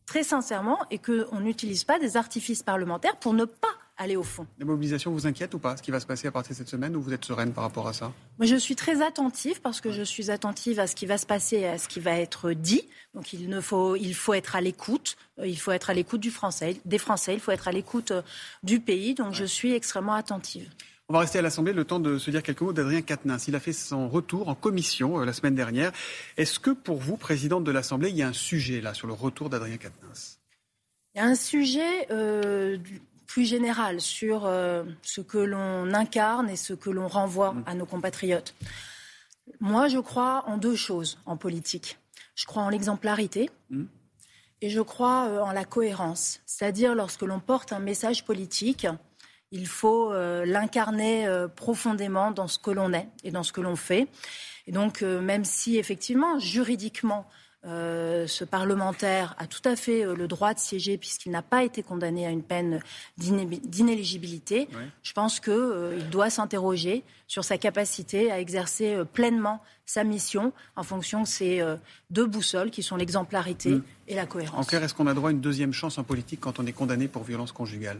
très 0.07 0.23
sincèrement, 0.23 0.79
et 0.91 0.99
qu'on 0.99 1.41
n'utilise 1.41 1.83
pas 1.83 1.99
des 1.99 2.17
artifices 2.17 2.63
parlementaires 2.63 3.17
pour 3.17 3.35
ne 3.35 3.45
pas 3.45 3.69
aller 3.99 4.17
au 4.17 4.23
fond. 4.23 4.47
La 4.59 4.65
mobilisation 4.65 5.11
vous 5.13 5.27
inquiète 5.27 5.53
ou 5.55 5.59
pas 5.59 5.77
Ce 5.77 5.83
qui 5.83 5.91
va 5.91 6.01
se 6.01 6.07
passer 6.07 6.29
à 6.29 6.31
partir 6.31 6.53
de 6.53 6.57
cette 6.57 6.69
semaine 6.69 6.97
ou 6.97 7.03
vous 7.03 7.13
êtes 7.13 7.25
sereine 7.25 7.53
par 7.53 7.65
rapport 7.65 7.89
à 7.89 7.93
ça? 7.93 8.13
Moi, 8.39 8.47
je 8.47 8.57
suis 8.57 8.77
très 8.77 9.03
attentive 9.03 9.61
parce 9.61 9.81
que 9.81 9.93
je 9.93 10.03
suis 10.03 10.31
attentive 10.31 10.79
à 10.79 10.87
ce 10.87 10.95
qui 10.95 11.05
va 11.05 11.19
se 11.19 11.27
passer 11.27 11.57
et 11.57 11.67
à 11.67 11.79
ce 11.79 11.89
qui 11.89 12.01
va 12.01 12.13
être 12.13 12.53
dit. 12.53 12.89
Donc, 13.15 13.33
il, 13.33 13.49
ne 13.49 13.61
faut, 13.61 13.97
il 13.97 14.15
faut 14.15 14.35
être 14.35 14.57
à 14.57 14.61
l'écoute. 14.61 15.17
Euh, 15.39 15.47
il 15.47 15.59
faut 15.59 15.73
être 15.73 15.91
à 15.91 15.95
l'écoute 15.95 16.21
du 16.21 16.31
Français, 16.31 16.77
des 16.85 16.99
Français. 16.99 17.35
Il 17.35 17.41
faut 17.41 17.51
être 17.51 17.69
à 17.69 17.73
l'écoute 17.73 18.13
euh, 18.13 18.23
du 18.63 18.81
pays. 18.81 19.15
Donc, 19.15 19.35
je 19.35 19.45
suis 19.45 19.75
extrêmement 19.75 20.15
attentive. 20.15 20.71
On 21.09 21.15
va 21.15 21.21
rester 21.21 21.39
à 21.39 21.43
l'Assemblée 21.43 21.73
le 21.73 21.85
temps 21.85 22.01
de 22.01 22.19
se 22.19 22.31
dire 22.31 22.43
quelques 22.43 22.61
mots 22.61 22.73
d'Adrien 22.73 23.03
Quatennens. 23.03 23.49
Il 23.49 23.57
a 23.57 23.61
fait 23.61 23.73
son 23.73 24.09
retour 24.09 24.49
en 24.49 24.55
commission 24.55 25.21
euh, 25.21 25.25
la 25.25 25.33
semaine 25.33 25.55
dernière. 25.55 25.91
Est-ce 26.37 26.61
que 26.61 26.71
pour 26.71 26.99
vous, 26.99 27.17
présidente 27.17 27.65
de 27.65 27.73
l'Assemblée, 27.73 28.11
il 28.11 28.17
y 28.17 28.23
a 28.23 28.29
un 28.29 28.33
sujet 28.33 28.81
là 28.81 28.95
sur 28.95 29.09
le 29.09 29.15
retour 29.15 29.51
d'Adrien 29.51 29.77
Quatennens? 29.77 30.39
Il 31.15 31.19
y 31.19 31.25
a 31.25 31.25
un 31.25 31.35
sujet 31.35 32.07
plus 33.39 33.45
général 33.45 34.01
sur 34.01 34.47
euh, 34.47 34.83
ce 35.03 35.21
que 35.21 35.39
l'on 35.39 35.95
incarne 35.95 36.51
et 36.51 36.57
ce 36.57 36.75
que 36.75 36.91
l'on 36.91 37.07
renvoie 37.07 37.53
mm. 37.53 37.65
à 37.67 37.75
nos 37.75 37.87
compatriotes. 37.87 38.53
Moi, 39.61 39.87
je 39.87 39.99
crois 39.99 40.43
en 40.49 40.57
deux 40.57 40.75
choses 40.75 41.21
en 41.25 41.37
politique. 41.37 42.01
Je 42.35 42.47
crois 42.47 42.65
en 42.65 42.69
l'exemplarité 42.69 43.49
mm. 43.71 43.85
et 44.61 44.71
je 44.71 44.81
crois 44.81 45.29
euh, 45.29 45.39
en 45.39 45.53
la 45.53 45.65
cohérence. 45.65 46.41
C'est-à-dire, 46.47 46.97
lorsque 46.97 47.23
l'on 47.23 47.39
porte 47.39 47.73
un 47.73 47.79
message 47.79 48.25
politique, 48.25 48.89
il 49.53 49.69
faut 49.69 50.13
euh, 50.13 50.45
l'incarner 50.45 51.29
profondément 51.55 52.33
dans 52.33 52.49
ce 52.49 52.59
que 52.59 52.73
l'on 52.73 52.93
est 52.93 53.07
et 53.23 53.31
dans 53.31 53.45
ce 53.45 53.53
que 53.53 53.61
l'on 53.61 53.77
fait. 53.77 54.09
Et 54.67 54.73
donc, 54.73 55.03
même 55.03 55.45
si 55.45 55.79
effectivement, 55.79 56.41
juridiquement, 56.41 57.25
euh, 57.69 58.27
ce 58.27 58.45
parlementaire 58.45 59.35
a 59.39 59.47
tout 59.47 59.61
à 59.65 59.77
fait 59.77 60.05
euh, 60.05 60.15
le 60.15 60.27
droit 60.27 60.55
de 60.55 60.59
siéger 60.59 60.97
puisqu'il 60.97 61.31
n'a 61.31 61.43
pas 61.43 61.65
été 61.65 61.83
condamné 61.83 62.27
à 62.27 62.31
une 62.31 62.43
peine 62.43 62.81
d'inéligibilité. 63.19 64.69
Je 65.03 65.13
pense 65.13 65.39
qu'il 65.39 65.53
euh, 65.53 66.01
doit 66.11 66.31
s'interroger 66.31 67.05
sur 67.27 67.45
sa 67.45 67.59
capacité 67.59 68.33
à 68.33 68.41
exercer 68.41 69.03
pleinement 69.13 69.61
sa 69.85 70.03
mission 70.03 70.53
en 70.77 70.83
fonction 70.83 71.23
de 71.23 71.27
ces 71.27 71.63
deux 72.11 72.27
boussoles 72.27 72.71
qui 72.71 72.83
sont 72.83 72.97
l'exemplarité 72.97 73.71
mm. 73.73 73.83
et 74.09 74.15
la 74.15 74.25
cohérence. 74.25 74.67
En 74.67 74.69
clair, 74.69 74.83
est-ce 74.83 74.95
qu'on 74.95 75.07
a 75.07 75.15
droit 75.15 75.29
à 75.29 75.33
une 75.33 75.41
deuxième 75.41 75.75
chance 75.75 75.99
en 75.99 76.05
politique 76.05 76.41
quand 76.41 76.59
on 76.59 76.67
est 76.67 76.73
condamné 76.73 77.07
pour 77.07 77.25
violence 77.25 77.53
conjugale? 77.53 77.99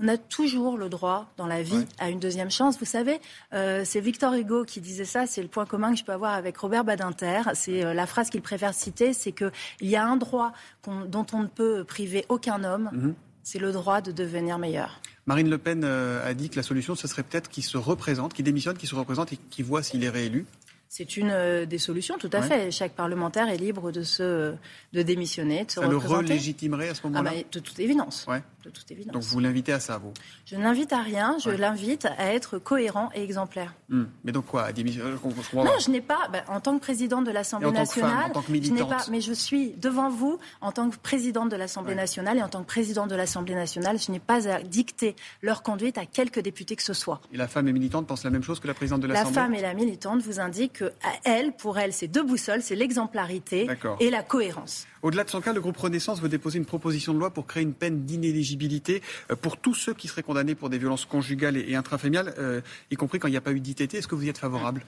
On 0.00 0.08
a 0.08 0.16
toujours 0.16 0.78
le 0.78 0.88
droit 0.88 1.32
dans 1.36 1.46
la 1.46 1.62
vie 1.62 1.86
à 1.98 2.10
une 2.10 2.20
deuxième 2.20 2.50
chance. 2.50 2.78
Vous 2.78 2.84
savez, 2.84 3.20
euh, 3.52 3.82
c'est 3.84 4.00
Victor 4.00 4.34
Hugo 4.34 4.64
qui 4.64 4.80
disait 4.80 5.04
ça, 5.04 5.26
c'est 5.26 5.42
le 5.42 5.48
point 5.48 5.66
commun 5.66 5.92
que 5.92 5.98
je 5.98 6.04
peux 6.04 6.12
avoir 6.12 6.34
avec 6.34 6.56
Robert 6.56 6.84
Badinter. 6.84 7.42
C'est 7.54 7.84
euh, 7.84 7.94
la 7.94 8.06
phrase 8.06 8.30
qu'il 8.30 8.42
préfère 8.42 8.74
citer, 8.74 9.12
c'est 9.12 9.32
qu'il 9.32 9.50
y 9.82 9.96
a 9.96 10.04
un 10.04 10.16
droit 10.16 10.52
dont 10.86 11.26
on 11.32 11.42
ne 11.42 11.48
peut 11.48 11.84
priver 11.84 12.24
aucun 12.28 12.64
homme, 12.64 12.90
mhm. 12.92 13.14
c'est 13.42 13.58
le 13.58 13.72
droit 13.72 14.00
de 14.00 14.12
devenir 14.12 14.58
meilleur. 14.58 15.00
Marine 15.26 15.50
Le 15.50 15.58
Pen 15.58 15.82
euh, 15.84 16.26
a 16.26 16.32
dit 16.32 16.48
que 16.48 16.56
la 16.56 16.62
solution, 16.62 16.94
ce 16.94 17.06
serait 17.06 17.22
peut-être 17.22 17.50
qu'il 17.50 17.62
se 17.62 17.76
représente, 17.76 18.32
qu'il 18.32 18.46
démissionne, 18.46 18.78
qu'il 18.78 18.88
se 18.88 18.94
représente 18.94 19.32
et 19.32 19.36
qu'il 19.50 19.64
voit 19.64 19.82
s'il 19.82 20.02
est 20.04 20.08
réélu. 20.08 20.46
C'est 20.88 21.16
une 21.16 21.66
des 21.66 21.78
solutions, 21.78 22.16
tout 22.18 22.30
à 22.32 22.42
fait. 22.42 22.70
Chaque 22.70 22.92
parlementaire 22.92 23.48
est 23.48 23.56
libre 23.58 23.92
de 23.92 24.02
se 24.02 24.54
de 24.92 25.02
démissionner, 25.02 25.64
de 25.64 25.70
se 25.70 25.80
Ça 25.80 25.86
le 25.86 25.96
relégitimerait 25.96 26.88
à 26.88 26.94
ce 26.94 27.06
moment-là 27.06 27.30
ah 27.32 27.36
bah, 27.36 27.42
De 27.52 27.58
toute 27.58 27.78
évidence. 27.78 28.26
Ouais. 28.28 28.42
de 28.64 28.70
toute 28.70 28.90
évidence. 28.90 29.12
Donc 29.12 29.22
vous 29.22 29.40
l'invitez 29.40 29.72
à 29.72 29.80
ça, 29.80 29.98
vous 29.98 30.12
Je 30.46 30.56
n'invite 30.56 30.92
à 30.92 31.02
rien, 31.02 31.36
je 31.42 31.50
l'invite 31.50 32.06
à 32.06 32.32
être 32.32 32.58
cohérent 32.58 33.10
et 33.14 33.22
exemplaire. 33.22 33.74
Hmm. 33.88 34.04
Mais 34.24 34.32
donc 34.32 34.46
quoi 34.46 34.64
à 34.64 34.72
Non, 34.72 35.72
je 35.78 35.90
n'ai 35.90 36.00
pas, 36.00 36.28
bah, 36.32 36.44
en 36.48 36.60
tant 36.60 36.76
que 36.78 36.82
présidente 36.82 37.24
de 37.24 37.30
l'Assemblée 37.30 37.70
nationale, 37.70 38.30
en 38.30 38.34
tant 38.34 38.42
que 38.42 38.54
je 38.54 38.72
n'ai 38.72 38.84
pas, 38.84 39.04
mais 39.10 39.20
je 39.20 39.32
suis 39.32 39.72
devant 39.72 40.10
vous 40.10 40.38
en 40.60 40.72
tant 40.72 40.90
que 40.90 40.96
présidente 40.96 41.50
de 41.50 41.56
l'Assemblée 41.56 41.94
nationale 41.94 42.38
et 42.38 42.42
en 42.42 42.48
tant 42.48 42.60
que 42.60 42.66
présidente 42.66 43.10
de 43.10 43.16
l'Assemblée 43.16 43.54
nationale, 43.54 43.98
je 43.98 44.10
n'ai 44.10 44.20
pas 44.20 44.48
à 44.48 44.62
dicter 44.62 45.16
leur 45.42 45.62
conduite 45.62 45.98
à 45.98 46.06
quelques 46.06 46.40
députés 46.40 46.76
que 46.76 46.82
ce 46.82 46.94
soit. 46.94 47.20
Et 47.32 47.36
la 47.36 47.48
femme 47.48 47.68
et 47.68 47.72
militante 47.72 48.06
pense 48.06 48.24
la 48.24 48.30
même 48.30 48.42
chose 48.42 48.60
que 48.60 48.66
la 48.66 48.74
présidente 48.74 49.00
de 49.00 49.06
l'Assemblée 49.06 49.34
La 49.34 49.42
femme 49.42 49.54
et 49.54 49.62
la 49.62 49.74
militante 49.74 50.22
vous 50.22 50.40
indiquent 50.40 50.77
que 50.78 50.92
elle, 51.24 51.52
pour 51.52 51.78
elle, 51.78 51.92
c'est 51.92 52.06
deux 52.08 52.22
boussoles, 52.22 52.62
c'est 52.62 52.76
l'exemplarité 52.76 53.68
et 53.98 54.10
la 54.10 54.22
cohérence. 54.22 54.86
Au-delà 55.02 55.24
de 55.24 55.30
son 55.30 55.40
cas, 55.40 55.52
le 55.52 55.60
groupe 55.60 55.76
Renaissance 55.76 56.20
veut 56.20 56.28
déposer 56.28 56.58
une 56.58 56.64
proposition 56.64 57.12
de 57.14 57.18
loi 57.18 57.30
pour 57.30 57.46
créer 57.46 57.62
une 57.62 57.74
peine 57.74 58.04
d'inéligibilité 58.04 59.02
euh, 59.30 59.36
pour 59.36 59.56
tous 59.56 59.74
ceux 59.74 59.94
qui 59.94 60.08
seraient 60.08 60.22
condamnés 60.22 60.54
pour 60.54 60.70
des 60.70 60.78
violences 60.78 61.04
conjugales 61.04 61.56
et 61.56 61.74
intrafamiliales, 61.74 62.34
euh, 62.38 62.60
y 62.90 62.96
compris 62.96 63.18
quand 63.18 63.28
il 63.28 63.32
n'y 63.32 63.36
a 63.36 63.40
pas 63.40 63.52
eu 63.52 63.60
d'ITT. 63.60 63.94
Est-ce 63.94 64.08
que 64.08 64.14
vous 64.14 64.24
y 64.24 64.28
êtes 64.28 64.38
favorable? 64.38 64.84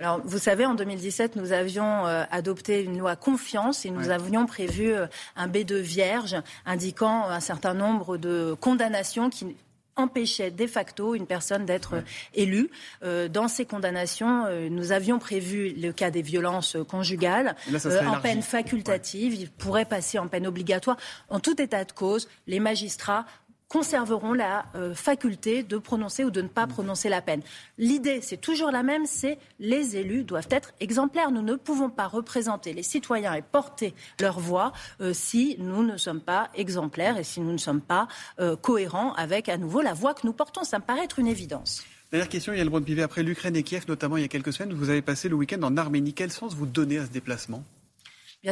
Alors, 0.00 0.20
vous 0.24 0.38
savez, 0.38 0.66
en 0.66 0.74
2017, 0.74 1.36
nous 1.36 1.52
avions 1.52 2.06
euh, 2.06 2.24
adopté 2.30 2.82
une 2.82 2.98
loi 2.98 3.14
confiance 3.14 3.84
et 3.84 3.90
nous 3.90 4.10
avions 4.10 4.46
prévu 4.46 4.92
un 5.36 5.48
B2 5.48 5.76
vierge 5.76 6.36
indiquant 6.66 7.28
un 7.28 7.40
certain 7.40 7.74
nombre 7.74 8.16
de 8.16 8.56
condamnations 8.60 9.30
qui 9.30 9.54
empêchait 9.96 10.50
de 10.50 10.66
facto 10.66 11.14
une 11.14 11.26
personne 11.26 11.66
d'être 11.66 12.02
élue. 12.34 12.70
Euh, 13.02 13.28
dans 13.28 13.48
ces 13.48 13.66
condamnations, 13.66 14.46
euh, 14.46 14.68
nous 14.70 14.92
avions 14.92 15.18
prévu 15.18 15.70
le 15.70 15.92
cas 15.92 16.10
des 16.10 16.22
violences 16.22 16.76
conjugales 16.88 17.56
euh, 17.72 18.06
en 18.06 18.20
peine 18.20 18.42
facultative. 18.42 19.34
Il 19.34 19.50
pourrait 19.50 19.84
passer 19.84 20.18
en 20.18 20.28
peine 20.28 20.46
obligatoire. 20.46 20.96
En 21.28 21.40
tout 21.40 21.60
état 21.60 21.84
de 21.84 21.92
cause, 21.92 22.28
les 22.46 22.60
magistrats 22.60 23.26
conserveront 23.72 24.34
la 24.34 24.66
euh, 24.74 24.94
faculté 24.94 25.62
de 25.62 25.78
prononcer 25.78 26.24
ou 26.24 26.30
de 26.30 26.42
ne 26.42 26.48
pas 26.48 26.66
prononcer 26.66 27.08
la 27.08 27.22
peine. 27.22 27.40
L'idée, 27.78 28.20
c'est 28.20 28.36
toujours 28.36 28.70
la 28.70 28.82
même, 28.82 29.06
c'est 29.06 29.38
les 29.60 29.96
élus 29.96 30.24
doivent 30.24 30.48
être 30.50 30.74
exemplaires. 30.78 31.30
Nous 31.30 31.40
ne 31.40 31.54
pouvons 31.54 31.88
pas 31.88 32.06
représenter 32.06 32.74
les 32.74 32.82
citoyens 32.82 33.32
et 33.32 33.40
porter 33.40 33.94
leur 34.20 34.38
voix 34.38 34.72
euh, 35.00 35.14
si 35.14 35.56
nous 35.58 35.82
ne 35.82 35.96
sommes 35.96 36.20
pas 36.20 36.50
exemplaires 36.54 37.16
et 37.16 37.24
si 37.24 37.40
nous 37.40 37.52
ne 37.52 37.56
sommes 37.56 37.80
pas 37.80 38.08
euh, 38.40 38.56
cohérents 38.56 39.14
avec 39.14 39.48
à 39.48 39.56
nouveau 39.56 39.80
la 39.80 39.94
voix 39.94 40.12
que 40.12 40.26
nous 40.26 40.34
portons. 40.34 40.64
Ça 40.64 40.78
me 40.78 40.84
paraît 40.84 41.04
être 41.04 41.18
une 41.18 41.26
évidence. 41.26 41.82
Dernière 42.10 42.28
question, 42.28 42.52
Yann 42.52 42.68
Brown-Pivet. 42.68 43.00
Après 43.00 43.22
l'Ukraine 43.22 43.56
et 43.56 43.62
Kiev, 43.62 43.84
notamment 43.88 44.18
il 44.18 44.20
y 44.20 44.26
a 44.26 44.28
quelques 44.28 44.52
semaines, 44.52 44.74
vous 44.74 44.90
avez 44.90 45.00
passé 45.00 45.30
le 45.30 45.34
week-end 45.34 45.62
en 45.62 45.78
Arménie. 45.78 46.12
Quel 46.12 46.30
sens 46.30 46.54
vous 46.54 46.66
donnez 46.66 46.98
à 46.98 47.06
ce 47.06 47.10
déplacement? 47.10 47.64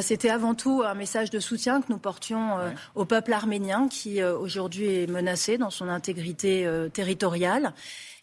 C'était 0.00 0.30
avant 0.30 0.54
tout 0.54 0.82
un 0.84 0.94
message 0.94 1.30
de 1.30 1.40
soutien 1.40 1.80
que 1.80 1.86
nous 1.90 1.98
portions 1.98 2.58
euh, 2.58 2.70
au 2.94 3.04
peuple 3.04 3.32
arménien 3.32 3.88
qui 3.88 4.22
euh, 4.22 4.38
aujourd'hui 4.38 4.86
est 4.86 5.10
menacé 5.10 5.58
dans 5.58 5.70
son 5.70 5.88
intégrité 5.88 6.64
euh, 6.64 6.88
territoriale 6.88 7.74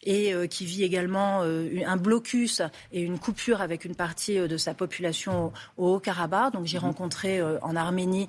et 0.04 0.32
qui 0.48 0.64
vit 0.64 0.84
également 0.84 1.42
un 1.42 1.96
blocus 1.96 2.62
et 2.92 3.02
une 3.02 3.18
coupure 3.18 3.60
avec 3.60 3.84
une 3.84 3.96
partie 3.96 4.38
de 4.38 4.56
sa 4.56 4.72
population 4.72 5.52
au 5.76 5.96
Haut-Karabakh. 5.96 6.52
Donc 6.52 6.66
j'ai 6.66 6.78
mhm. 6.78 6.84
rencontré 6.84 7.42
en 7.42 7.74
Arménie 7.74 8.28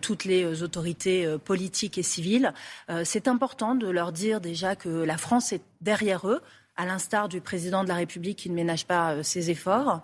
toutes 0.00 0.24
les 0.24 0.62
autorités 0.62 1.36
politiques 1.44 1.98
et 1.98 2.02
civiles. 2.02 2.54
C'est 3.04 3.28
important 3.28 3.74
de 3.74 3.86
leur 3.86 4.12
dire 4.12 4.40
déjà 4.40 4.76
que 4.76 4.88
la 4.88 5.18
France 5.18 5.52
est 5.52 5.62
derrière 5.82 6.26
eux 6.26 6.40
à 6.80 6.86
l'instar 6.86 7.28
du 7.28 7.42
président 7.42 7.84
de 7.84 7.88
la 7.88 7.94
République 7.94 8.38
qui 8.38 8.48
ne 8.48 8.54
ménage 8.54 8.86
pas 8.86 9.12
euh, 9.12 9.22
ses 9.22 9.50
efforts. 9.50 10.00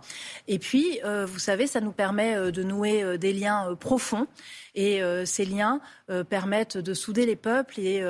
Et 0.46 0.58
puis, 0.58 1.00
euh, 1.04 1.24
vous 1.24 1.38
savez, 1.38 1.66
ça 1.66 1.80
nous 1.80 1.92
permet 1.92 2.36
euh, 2.36 2.50
de 2.50 2.62
nouer 2.62 3.16
des 3.16 3.32
liens 3.32 3.74
profonds. 3.80 4.26
Et 4.78 5.00
ces 5.24 5.46
liens 5.46 5.80
permettent 6.28 6.76
de 6.76 6.92
souder 6.92 7.24
les 7.24 7.34
peuples 7.34 7.80
et 7.80 8.04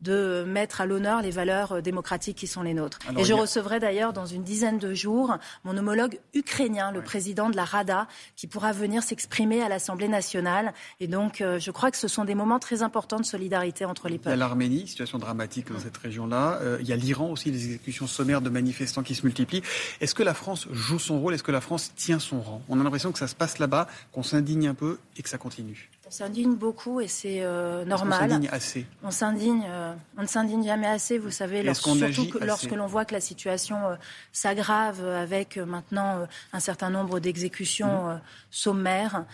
de 0.00 0.44
mettre 0.48 0.80
à 0.80 0.86
l'honneur 0.86 1.22
les 1.22 1.30
valeurs 1.30 1.80
démocratiques 1.80 2.36
qui 2.36 2.48
sont 2.48 2.62
les 2.62 2.74
nôtres. 2.74 2.98
et 3.16 3.22
je 3.22 3.32
recevrai 3.34 3.78
d'ailleurs 3.78 4.12
dans 4.12 4.26
une 4.26 4.42
dizaine 4.42 4.78
de 4.78 4.94
jours 4.94 5.36
mon 5.62 5.76
homologue 5.76 6.18
ukrainien, 6.34 6.90
le 6.90 7.02
président 7.02 7.50
de 7.50 7.54
la 7.54 7.64
Rada, 7.64 8.08
qui 8.34 8.48
pourra 8.48 8.72
venir 8.72 9.04
s'exprimer 9.04 9.62
à 9.62 9.68
l'Assemblée 9.68 10.08
nationale. 10.08 10.74
Et 10.98 11.06
donc, 11.06 11.36
je 11.38 11.70
crois 11.70 11.92
que 11.92 11.96
ce 11.96 12.08
sont 12.08 12.24
des 12.24 12.34
moments 12.34 12.58
très 12.58 12.82
importants 12.82 13.20
de 13.20 13.24
solidarité 13.24 13.84
entre 13.84 14.08
les 14.08 14.18
peuples. 14.18 14.30
Il 14.30 14.40
y 14.40 14.42
a 14.42 14.44
l'Arménie, 14.44 14.88
situation 14.88 15.18
dramatique 15.18 15.70
dans 15.70 15.78
cette 15.78 15.98
région-là. 15.98 16.58
il 16.80 16.88
y 16.88 16.92
a 16.92 16.96
l'Iran 16.96 17.30
aussi, 17.30 17.52
les 17.52 17.64
exécutions 17.64 18.07
sommaire 18.08 18.40
de 18.40 18.50
manifestants 18.50 19.02
qui 19.02 19.14
se 19.14 19.24
multiplient. 19.24 19.62
Est-ce 20.00 20.14
que 20.14 20.22
la 20.22 20.34
France 20.34 20.66
joue 20.72 20.98
son 20.98 21.20
rôle? 21.20 21.34
Est-ce 21.34 21.42
que 21.42 21.52
la 21.52 21.60
France 21.60 21.92
tient 21.94 22.18
son 22.18 22.40
rang? 22.40 22.62
On 22.68 22.80
a 22.80 22.82
l'impression 22.82 23.12
que 23.12 23.18
ça 23.18 23.28
se 23.28 23.34
passe 23.34 23.58
là-bas, 23.58 23.86
qu'on 24.12 24.22
s'indigne 24.22 24.68
un 24.68 24.74
peu 24.74 24.98
et 25.16 25.22
que 25.22 25.28
ça 25.28 25.38
continue. 25.38 25.90
On 26.06 26.10
s'indigne 26.10 26.54
beaucoup 26.54 27.00
et 27.00 27.08
c'est 27.08 27.42
euh, 27.42 27.84
normal. 27.84 28.24
On 28.24 28.28
s'indigne 28.30 28.48
assez? 28.50 28.86
On 29.02 29.10
s'indigne. 29.10 29.64
Euh, 29.68 29.92
on 30.16 30.22
ne 30.22 30.26
s'indigne 30.26 30.64
jamais 30.64 30.86
assez. 30.86 31.18
Vous 31.18 31.30
savez, 31.30 31.62
surtout 31.74 32.38
lorsque 32.40 32.72
l'on 32.72 32.86
voit 32.86 33.04
que 33.04 33.14
la 33.14 33.20
situation 33.20 33.76
euh, 33.86 33.94
s'aggrave 34.32 35.04
avec 35.04 35.58
maintenant 35.58 36.26
un 36.52 36.60
certain 36.60 36.90
nombre 36.90 37.20
d'exécutions 37.20 38.14
mmh. 38.14 38.20
sommaires. 38.50 39.24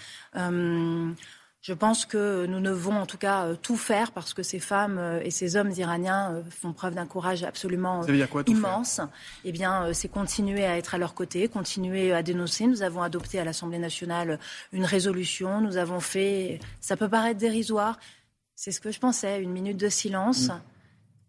Je 1.64 1.72
pense 1.72 2.04
que 2.04 2.44
nous 2.44 2.60
devons 2.60 2.94
en 2.94 3.06
tout 3.06 3.16
cas 3.16 3.46
euh, 3.46 3.56
tout 3.56 3.78
faire 3.78 4.12
parce 4.12 4.34
que 4.34 4.42
ces 4.42 4.58
femmes 4.58 4.98
euh, 4.98 5.22
et 5.22 5.30
ces 5.30 5.56
hommes 5.56 5.70
iraniens 5.70 6.34
euh, 6.34 6.42
font 6.50 6.74
preuve 6.74 6.94
d'un 6.94 7.06
courage 7.06 7.42
absolument 7.42 8.04
immense. 8.46 9.00
Eh 9.46 9.52
bien, 9.52 9.90
c'est 9.94 10.10
continuer 10.10 10.66
à 10.66 10.76
être 10.76 10.94
à 10.94 10.98
leur 10.98 11.14
côté, 11.14 11.48
continuer 11.48 12.12
à 12.12 12.22
dénoncer. 12.22 12.66
Nous 12.66 12.82
avons 12.82 13.00
adopté 13.00 13.38
à 13.38 13.44
l'Assemblée 13.44 13.78
nationale 13.78 14.38
une 14.72 14.84
résolution. 14.84 15.62
Nous 15.62 15.78
avons 15.78 16.00
fait, 16.00 16.60
ça 16.82 16.98
peut 16.98 17.08
paraître 17.08 17.40
dérisoire, 17.40 17.98
c'est 18.54 18.70
ce 18.70 18.82
que 18.82 18.90
je 18.90 19.00
pensais, 19.00 19.42
une 19.42 19.50
minute 19.50 19.78
de 19.78 19.88
silence. 19.88 20.48
Mm. 20.48 20.60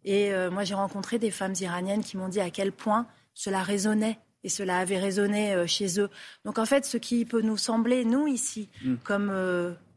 Et 0.04 0.50
moi, 0.52 0.66
j'ai 0.66 0.76
rencontré 0.76 1.18
des 1.18 1.32
femmes 1.32 1.56
iraniennes 1.62 2.04
qui 2.04 2.18
m'ont 2.18 2.28
dit 2.28 2.42
à 2.42 2.50
quel 2.50 2.74
point 2.74 3.08
cela 3.34 3.64
résonnait 3.64 4.20
et 4.44 4.50
cela 4.50 4.80
avait 4.80 5.00
résonné 5.00 5.66
chez 5.66 6.00
eux. 6.00 6.10
Donc 6.44 6.60
en 6.60 6.66
fait, 6.66 6.86
ce 6.86 6.98
qui 6.98 7.26
peut 7.26 7.42
nous 7.42 7.58
sembler, 7.58 8.04
nous 8.04 8.28
ici, 8.28 8.70
mm. 8.84 8.96
comme 9.04 9.32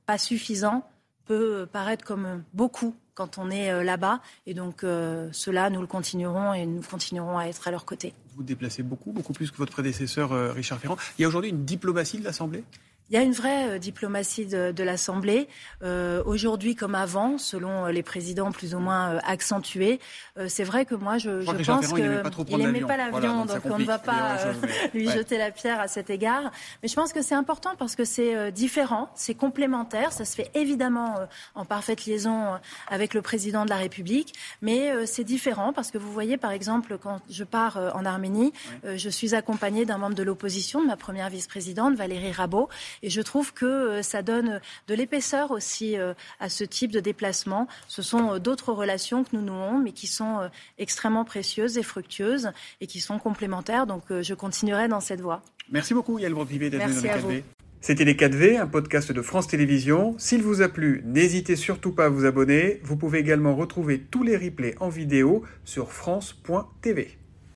pas 0.09 0.17
suffisant 0.17 0.89
peut 1.27 1.69
paraître 1.71 2.03
comme 2.03 2.43
beaucoup 2.55 2.97
quand 3.13 3.37
on 3.37 3.51
est 3.51 3.71
euh, 3.71 3.85
là-bas. 3.85 4.23
Et 4.47 4.55
donc, 4.55 4.83
euh, 4.83 5.29
cela, 5.33 5.69
nous 5.69 5.83
le 5.83 5.87
continuerons 5.87 6.55
et 6.55 6.65
nous 6.65 6.81
continuerons 6.81 7.37
à 7.37 7.45
être 7.45 7.69
à 7.69 7.71
leur 7.71 7.85
côté. 7.85 8.15
Vous 8.35 8.43
déplacez 8.43 8.83
beaucoup, 8.83 9.13
beaucoup 9.13 9.35
plus 9.35 9.51
que 9.51 9.59
votre 9.59 9.73
prédécesseur 9.73 10.33
euh, 10.33 10.53
Richard 10.53 10.79
Ferrand. 10.79 10.97
Il 11.19 11.23
y 11.23 11.25
a 11.27 11.29
aujourd'hui 11.29 11.51
une 11.51 11.67
diplomatie 11.67 12.19
de 12.19 12.25
l'Assemblée? 12.25 12.65
Il 13.11 13.15
y 13.15 13.19
a 13.19 13.23
une 13.23 13.33
vraie 13.33 13.71
euh, 13.71 13.79
diplomatie 13.79 14.47
de, 14.47 14.73
de 14.73 14.83
l'Assemblée. 14.83 15.49
Euh, 15.83 16.23
Aujourd'hui 16.27 16.75
comme 16.75 16.95
avant, 16.95 17.39
selon 17.39 17.87
euh, 17.87 17.91
les 17.91 18.03
présidents 18.03 18.53
plus 18.53 18.75
ou 18.75 18.79
moins 18.79 19.19
accentués. 19.27 20.01
Euh, 20.37 20.47
c'est 20.49 20.65
vrai 20.65 20.85
que 20.85 20.95
moi, 20.95 21.19
je, 21.19 21.41
je, 21.41 21.65
pense 21.65 21.93
qu'il 21.93 22.57
n'aimait 22.57 22.81
pas 22.81 22.97
l'avion, 22.97 23.45
donc, 23.45 23.61
on 23.65 23.79
ne 23.79 23.85
va 23.85 23.99
pas 23.99 24.39
lui 24.95 25.09
jeter 25.09 25.39
la 25.39 25.51
pierre 25.51 25.81
à 25.81 25.89
cet 25.89 26.11
égard. 26.11 26.51
Mais 26.83 26.89
je 26.89 26.95
pense 26.95 27.13
que 27.13 27.23
c'est 27.23 27.35
important 27.35 27.71
parce 27.79 27.97
que 27.97 28.05
c'est 28.05 28.53
différent, 28.53 29.11
c'est 29.15 29.35
complémentaire. 29.35 30.13
Ça 30.13 30.25
se 30.25 30.35
fait 30.35 30.51
évidemment 30.55 31.15
en 31.55 31.65
parfaite 31.65 32.05
liaison 32.07 32.59
avec 32.89 33.15
le 33.15 33.23
président 33.23 33.65
de 33.65 33.71
la 33.71 33.77
République, 33.77 34.35
mais 34.63 35.07
c'est 35.07 35.25
différent 35.25 35.73
parce 35.73 35.91
que 35.91 35.99
vous 35.99 36.13
voyez, 36.13 36.37
par 36.37 36.51
exemple, 36.51 36.99
quand 36.99 37.21
je 37.31 37.45
pars 37.45 37.79
en 37.95 38.05
Arménie, 38.05 38.53
je 38.85 39.09
suis 39.09 39.35
accompagnée 39.35 39.85
d'un 39.85 39.99
membre 39.99 40.15
de 40.15 40.23
l'opposition, 40.23 40.83
de 40.83 40.87
ma 40.87 40.97
première 40.97 41.31
vice-présidente, 41.31 41.95
Valérie 41.95 42.33
Rabault, 42.33 42.69
et 43.03 43.11
je 43.11 43.21
trouve 43.21 43.53
que 43.53 43.67
euh, 43.67 44.03
ça 44.03 44.23
donne 44.23 44.61
de 44.87 44.95
l'épaisseur 44.95 45.51
aussi 45.51 45.97
euh, 45.97 46.15
à 46.41 46.49
ce 46.49 46.65
type 46.65 46.93
de 46.93 47.01
déplacement. 47.01 47.69
Ce 47.87 48.03
sont 48.03 48.35
euh, 48.35 48.39
d'autres 48.39 48.73
relations 48.73 49.25
que 49.25 49.31
nous 49.33 49.43
nouons, 49.43 49.79
mais 49.79 49.93
qui 49.93 50.07
sont 50.07 50.51
extrêmement 50.79 51.25
précieuses 51.25 51.79
et 51.79 51.83
fructueuses 51.83 52.51
et 52.81 52.87
qui 52.87 53.01
sont 53.01 53.19
complémentaires. 53.19 53.87
Donc 53.87 54.05
je 54.11 54.35
continuerai 54.35 54.89
dans 54.89 55.01
cette 55.01 55.21
voie. 55.21 55.43
Merci 55.71 55.95
beaucoup 55.95 56.19
Yael 56.19 56.35
Bropivet 56.35 56.71
d'être 56.71 56.89
venu 56.89 57.09
dans 57.09 57.29
les 57.29 57.39
4V. 57.39 57.43
C'était 57.81 58.05
Les 58.05 58.15
4V, 58.15 58.59
un 58.59 58.67
podcast 58.67 59.13
de 59.13 59.23
France 59.23 59.47
Télévisions. 59.47 60.17
S'il 60.19 60.43
vous 60.43 60.63
a 60.63 60.69
plu, 60.69 61.03
n'hésitez 61.05 61.55
surtout 61.55 61.93
pas 61.93 62.07
à 62.07 62.09
vous 62.09 62.25
abonner. 62.25 62.81
Vous 62.83 62.97
pouvez 62.97 63.21
également 63.21 63.55
retrouver 63.55 64.01
tous 64.01 64.25
les 64.25 64.37
replays 64.37 64.75
en 64.81 64.89
vidéo 64.89 65.45
sur 65.65 65.93
France.tv. 65.93 67.19